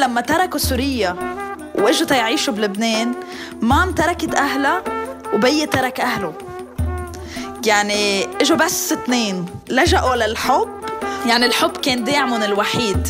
[0.00, 1.16] لما تركوا سوريا
[1.74, 3.14] وإجوا تيعيشوا بلبنان
[3.62, 4.82] مام تركت أهلها
[5.34, 6.32] وبي ترك أهله.
[7.66, 10.68] يعني إجوا بس اثنين لجأوا للحب.
[11.26, 13.08] يعني الحب كان داعمهم الوحيد.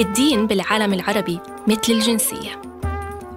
[0.00, 2.67] الدين بالعالم العربي مثل الجنسية.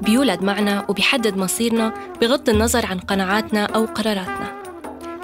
[0.02, 4.62] بيولد معنا وبيحدد مصيرنا بغض النظر عن قناعاتنا أو قراراتنا.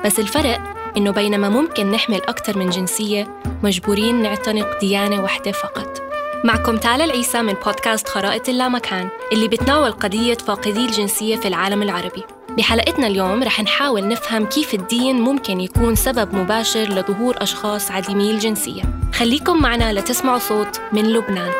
[0.05, 0.59] بس الفرق
[0.97, 6.01] إنه بينما ممكن نحمل أكثر من جنسية مجبورين نعتنق ديانة واحدة فقط.
[6.43, 12.23] معكم تالا العيسى من بودكاست خرائط اللامكان اللي بتناول قضية فاقدي الجنسية في العالم العربي.
[12.57, 18.83] بحلقتنا اليوم رح نحاول نفهم كيف الدين ممكن يكون سبب مباشر لظهور أشخاص عديمي الجنسية.
[19.13, 21.51] خليكم معنا لتسمعوا صوت من لبنان.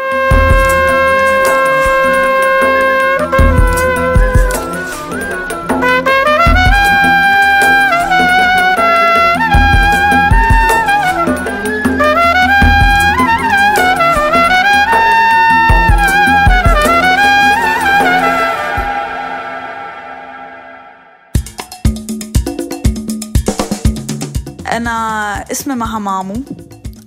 [24.78, 26.44] أنا اسمي مها مامو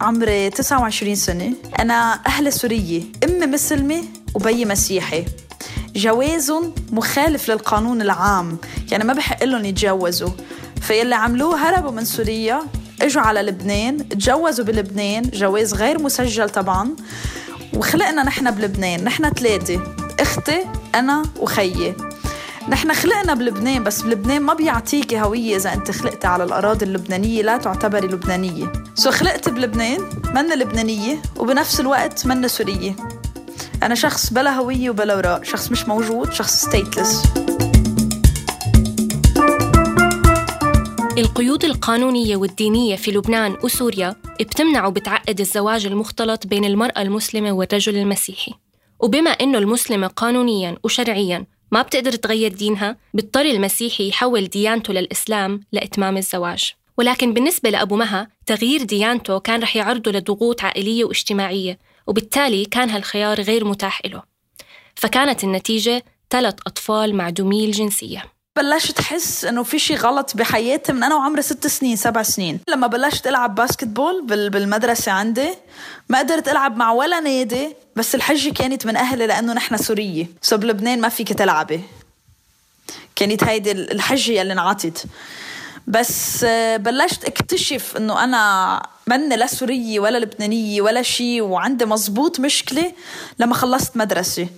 [0.00, 1.52] عمري 29 سنة.
[1.78, 4.02] أنا أهل سورية أمي مسلمة
[4.34, 5.24] وبي مسيحي.
[5.96, 8.58] جوازهم مخالف للقانون العام
[8.90, 10.30] يعني ما بحق لهم يتجوزوا.
[10.80, 12.60] فيلي عملوه هربوا من سوريا
[13.02, 16.96] إجوا على لبنان تجوزوا بلبنان جواز غير مسجل طبعا.
[17.74, 19.82] وخلقنا نحن بلبنان نحن ثلاثة
[20.20, 21.94] أختي أنا وخيي.
[22.70, 27.56] نحن خلقنا بلبنان بس بلبنان ما بيعطيكي هوية إذا أنت خلقتي على الأراضي اللبنانية لا
[27.56, 28.72] تعتبري لبنانية.
[28.94, 30.00] سو خلقت بلبنان
[30.34, 32.96] من لبنانية وبنفس الوقت من سورية.
[33.82, 37.22] أنا شخص بلا هوية وبلا وراء شخص مش موجود شخص ستيتلس
[41.18, 48.52] القيود القانونية والدينية في لبنان وسوريا بتمنع وبتعقد الزواج المختلط بين المرأة المسلمة والرجل المسيحي.
[49.00, 56.16] وبما أنه المسلمة قانونيا وشرعيا ما بتقدر تغير دينها بيضطر المسيحي يحول ديانته للإسلام لإتمام
[56.16, 56.72] الزواج.
[56.98, 63.40] ولكن بالنسبة لأبو مها تغيير ديانته كان رح يعرضه لضغوط عائلية واجتماعية وبالتالي كان هالخيار
[63.40, 64.22] غير متاح له
[64.94, 68.24] فكانت النتيجة ثلاث أطفال معدومي الجنسية.
[68.60, 72.60] بلشت احس إنه في شيء غلط بحياتي من أنا وعمري ست سنين سبع سنين.
[72.68, 75.48] لما بلشت ألعب basketball بالمدرسة عندي
[76.08, 80.26] ما قدرت ألعب مع ولا نادي بس الحجة كانت من أهلي لأنه نحن سورية.
[80.42, 81.80] so بلبنان ما فيك تلعبي.
[83.16, 85.04] كانت هيدي الحجة يلي انعطت.
[85.86, 86.44] بس
[86.76, 92.92] بلشت اكتشف إنه أنا مني لا سورية ولا لبنانية ولا شيء وعندي مزبوط مشكلة
[93.38, 94.48] لما خلصت مدرسة.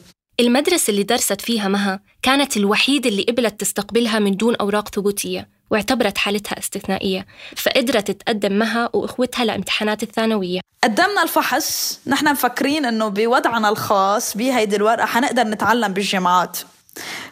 [0.43, 6.19] المدرسة اللي درست فيها مها كانت الوحيدة اللي قبلت تستقبلها من دون أوراق ثبوتية واعتبرت
[6.19, 7.27] حالتها استثنائية
[7.57, 10.61] فقدرت تقدم مها وإخوتها لامتحانات الثانوية.
[10.85, 16.59] قدمنا الفحص نحن مفكرين أنه بوضعنا الخاص بهيدي الورقة حنقدر نتعلم بالجامعات.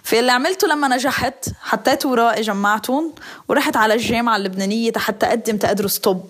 [0.02, 3.14] فاللي عملته لما نجحت حطيت ورائي جمعتهم
[3.48, 6.22] ورحت على الجامعة اللبنانية حتى أقدم تأدرس طب.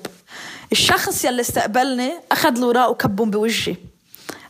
[0.72, 3.76] الشخص يلي استقبلني أخذ الوراق وكبهم بوجهي.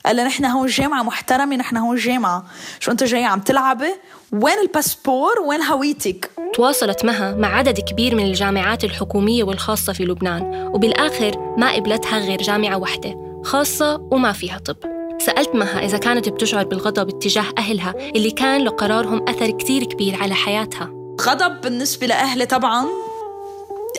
[0.07, 2.45] قال لي نحن هون جامعة محترمة نحن هون جامعة.
[2.81, 3.95] شو أنت جاي عم تلعبي؟
[4.33, 10.71] وين الباسبور؟ وين هويتك؟ تواصلت مها مع عدد كبير من الجامعات الحكومية والخاصة في لبنان
[10.75, 14.77] وبالآخر ما قبلتها غير جامعة واحدة خاصة وما فيها طب.
[15.19, 20.35] سألت مها إذا كانت بتشعر بالغضب اتجاه أهلها اللي كان لقرارهم أثر كتير كبير على
[20.35, 20.91] حياتها.
[21.21, 22.87] غضب بالنسبة لأهلي طبعا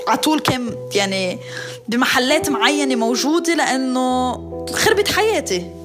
[0.07, 1.39] على طول كان يعني
[1.87, 4.33] بمحلات معينة موجودة لأنه
[4.73, 5.80] خربت حياتي.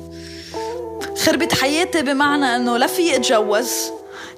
[1.27, 3.71] خربت حياتي بمعنى إنه لا في أتجوز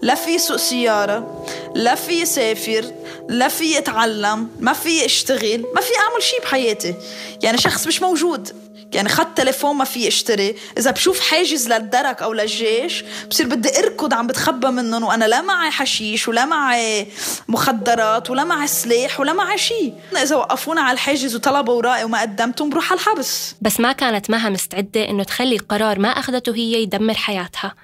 [0.02, 2.84] لا في سوق سيارة لا في سافر
[3.28, 6.94] لا في أتعلم ما في أشتغل ما في أعمل شيء بحياتي.
[7.42, 8.52] يعني شخص مش موجود.
[8.94, 10.54] يعني خط تليفون ما في اشتري.
[10.78, 15.70] إذا بشوف حاجز للدرك أو للجيش بصير بدي أركض عم بتخبى منهم وأنا لا معي
[15.70, 17.06] حشيش ولا معي
[17.48, 22.70] مخدرات ولا معي سلاح ولا معي شيء إذا وقفونا على الحاجز وطلبوا ورائي وما قدمتهم
[22.70, 23.54] بروح على الحبس.
[23.62, 27.74] بس ما كانت مها مستعدة إنه تخلي قرار ما أخذته هي يدمر حياتها.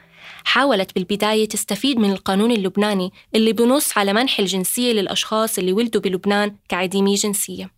[0.44, 6.56] حاولت بالبداية تستفيد من القانون اللبناني اللي بنص على منح الجنسية للأشخاص اللي ولدوا بلبنان
[6.68, 7.73] كعديمي جنسية.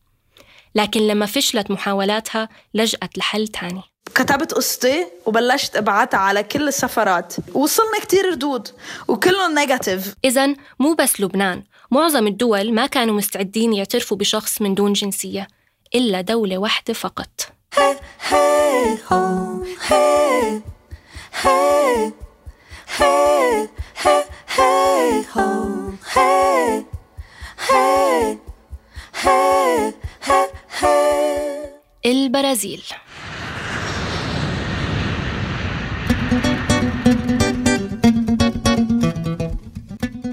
[0.76, 3.82] لكن لما فشلت محاولاتها لجأت لحل تاني.
[4.14, 7.34] كتبت قصتي وبلشت أبعتها على كل السفرات.
[7.54, 8.68] وصلنا كتير ردود
[9.08, 14.92] وكلهم نيجاتيف إذا مو بس لبنان معظم الدول ما كانوا مستعدين يعترفوا بشخص من دون
[14.92, 15.48] جنسية
[15.94, 17.48] إلا دولة واحدة فقط.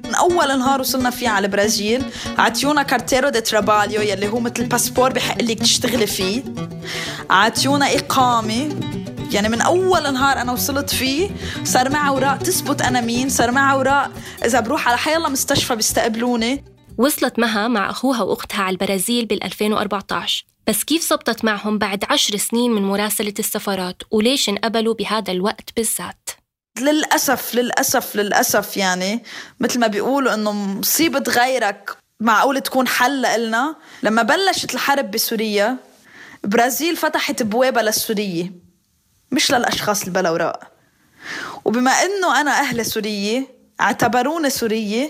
[0.06, 2.06] من اول نهار وصلنا فيه على البرازيل
[2.38, 6.44] عطيونا carteira de trabalho يلي هو مثل باسبور بيحق لك تشتغلي فيه.
[7.30, 8.70] عطيونا إقامة.
[9.32, 11.30] يعني من اول نهار أنا وصلت فيه
[11.64, 14.12] صار معي أوراق تثبت أنا مين صار معي أوراق
[14.46, 16.64] إذا بروح على حي الله مستشفى بيستقبلوني.
[16.98, 22.38] وصلت مها مع أخوها وأختها على البرازيل بال 2014 بس كيف زبطت معهم بعد عشر
[22.38, 26.30] سنين من مراسلة السفارات؟ وليش انقبلوا بهذا الوقت بالذات؟
[26.80, 29.24] للأسف للأسف للأسف يعني
[29.60, 33.76] مثل ما بيقولوا إنه مصيبة غيرك معقول تكون حل لنا.
[34.04, 35.78] لما بلشت الحرب بسوريا
[36.44, 38.52] برازيل فتحت بوابة للسورية
[39.32, 40.72] مش للأشخاص أوراق
[41.66, 43.48] وبما إنه أنا أهل سورية
[43.82, 45.10] اعتبروني سورية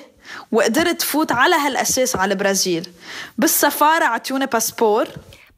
[0.51, 2.89] وقدرت فوت على هالأساس على البرازيل
[3.37, 5.07] بالسفارة عطيوني باسبور.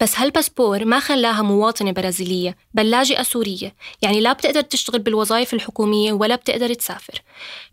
[0.02, 3.76] بس هالباسبور ما خلاها مواطنة برازيلية بل لاجئة سورية.
[4.02, 7.22] يعني لا بتقدر تشتغل بالوظائف الحكومية ولا بتقدر تسافر.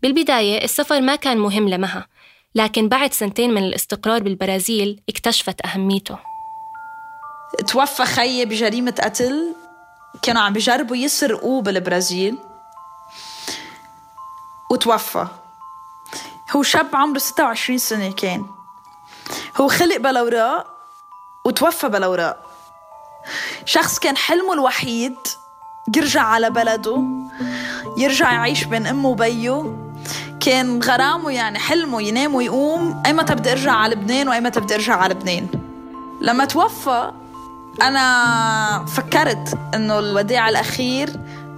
[0.01, 2.07] بالبداية السفر ما كان مهم لمها
[2.55, 6.17] لكن بعد سنتين من الاستقرار بالبرازيل اكتشفت أهميته.
[7.67, 9.55] توفى خيي بجريمة قتل.
[10.21, 12.37] كانوا عم بيجربوا يسرقوه بالبرازيل.
[14.71, 15.27] وتوفى.
[16.55, 18.45] هو شاب عمره 26 سنة كان.
[19.57, 20.72] هو خلق بلا
[21.45, 22.37] وتوفى بلا اوراق
[23.65, 25.15] شخص كان حلمه الوحيد
[25.95, 27.01] يرجع على بلده
[27.97, 29.75] يرجع يعيش بين أمه وبيه.
[30.39, 35.13] كان غرامه يعني حلمه ينام ويقوم ايمتى بدي أرجع على لبنان وايمتى بدي أرجع على
[35.13, 35.47] لبنان.
[36.21, 37.11] لما توفى
[37.81, 41.09] أنا فكرت إنه الوداع الأخير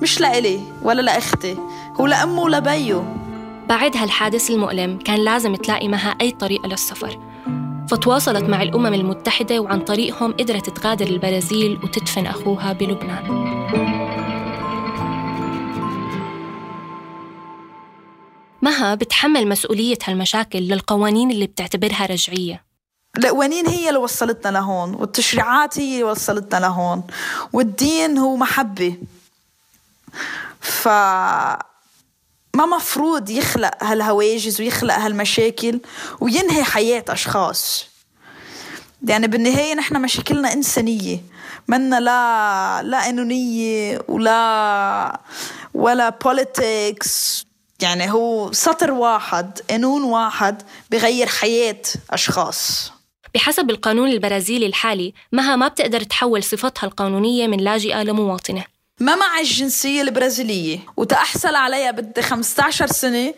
[0.02, 1.58] مش لإلي ولا لأختي
[2.00, 3.16] هو لأمه ولبيه.
[3.70, 7.20] بعد هالحادث المؤلم كان لازم تلاقي معها أي طريقة للسفر.
[7.90, 13.26] فتواصلت مع الأمم المتحدة وعن طريقهم قدرت تغادر البرازيل وتدفن أخوها بلبنان.
[18.62, 22.66] مها بتحمل مسؤولية هالمشاكل للقوانين اللي بتعتبرها رجعية.
[23.18, 27.04] القوانين هي اللي وصلتنا لهون؟ والتشريعات هي اللي وصلتنا لهون.
[27.54, 28.96] والدين هو محبة.
[30.62, 30.88] ف
[32.56, 35.80] ما مفروض يخلق هالهواجس ويخلق هالمشاكل
[36.20, 37.86] وينهي حياة أشخاص.
[39.08, 41.20] يعني بالنهاية نحن مشاكلنا إنسانية.
[41.68, 45.20] منا لا لا قانونية ولا
[45.74, 47.46] ولا بوليتكس
[47.82, 51.82] يعني هو سطر واحد قانون واحد بغير حياة
[52.12, 52.92] أشخاص.
[53.34, 58.75] بحسب القانون البرازيلي الحالي مها ما بتقدر تحول صفتها القانونية من لاجئة لمواطنة.
[59.00, 63.34] ما معي الجنسية البرازيلية وتأحصل عليها بدي 15 سنة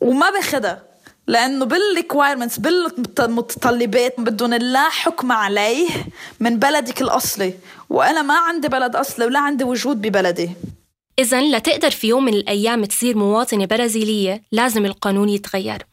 [0.00, 0.82] وما باخدها
[1.26, 5.88] لأنه بالريكوايرمنتس بالمتطلبات بدهم لا حكم عليه
[6.40, 7.54] من بلدك الأصلي.
[7.90, 10.50] وأنا ما عندي بلد أصلي ولا عندي وجود ببلدي.
[11.18, 15.86] إذا لتقدر في يوم من الأيام تصير مواطنة برازيلية لازم القانون يتغير.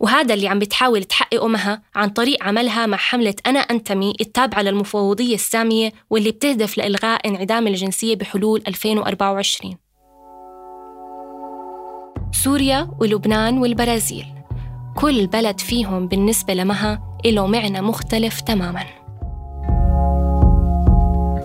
[0.00, 5.34] وهذا اللي عم بتحاول تحققه مها عن طريق عملها مع حملة أنا أنتمي التابعة للمفوضية
[5.34, 9.76] السامية واللي بتهدف لإلغاء انعدام الجنسية بحلول 2024
[12.32, 14.26] سوريا ولبنان والبرازيل
[14.96, 19.05] كل بلد فيهم بالنسبة لمها له معنى مختلف تماماً.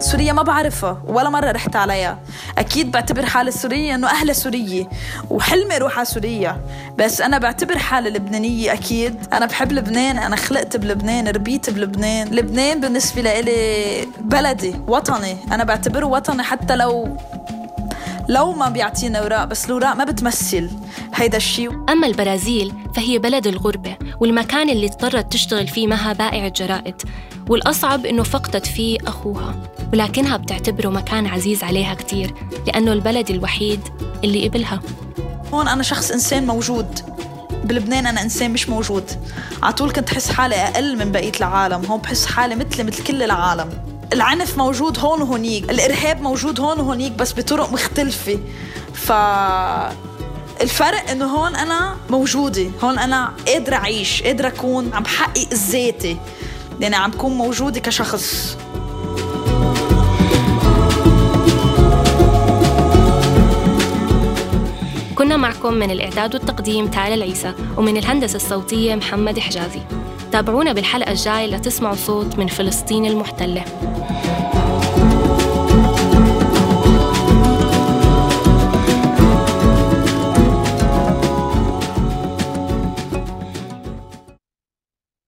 [0.01, 2.19] سوريا ما بعرفها ولا مرة رحت عليها.
[2.57, 4.89] أكيد بعتبر حالي سورية إنه أهلها سورية
[5.29, 6.61] وحلمي أروح على سوريا.
[6.97, 9.15] بس أنا بعتبر حالي لبنانية أكيد.
[9.33, 12.27] أنا بحب لبنان أنا خلقت بلبنان ربيت بلبنان.
[12.27, 15.37] لبنان بالنسبة لإلي بلدي وطني.
[15.51, 17.17] أنا بعتبره وطني حتى لو
[18.29, 20.69] لو ما بيعطينا أوراق بس الأوراق ما بتمثل.
[21.15, 27.01] هيدا الشيء أما البرازيل فهي بلد الغربة والمكان اللي اضطرت تشتغل فيه مها بائعه جرائد
[27.49, 29.55] والأصعب إنه فقدت فيه أخوها.
[29.93, 32.33] ولكنها بتعتبره مكان عزيز عليها كتير
[32.67, 33.79] لأنه البلد الوحيد
[34.23, 34.79] اللي قبلها.
[35.53, 36.99] هون أنا شخص إنسان موجود.
[37.63, 39.11] بلبنان أنا إنسان مش موجود.
[39.63, 41.85] على طول كنت حس حالي أقل من بقية العالم.
[41.85, 43.69] هون بحس حالي مثلي مثل كل العالم.
[44.13, 48.39] العنف موجود هون وهونيك الإرهاب موجود هون وهونيك بس بطرق مختلفة.
[48.93, 49.11] ف
[50.61, 52.71] الفرق إنه هون أنا موجودة.
[52.83, 56.17] هون أنا قادرة أعيش قادرة أكون عم بحقق ذاتي.
[56.79, 58.57] يعني عم بكون موجودة كشخص.
[65.21, 69.79] كنا معكم من الإعداد والتقديم تالا العيسى ومن الهندسة الصوتية محمد حجازي.
[70.31, 73.65] تابعونا بالحلقة الجاية لتسمعوا صوت من فلسطين المحتلة.